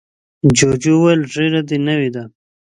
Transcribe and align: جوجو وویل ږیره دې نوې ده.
جوجو 0.57 0.93
وویل 0.97 1.21
ږیره 1.33 1.61
دې 1.67 1.77
نوې 1.87 2.09
ده. 2.15 2.23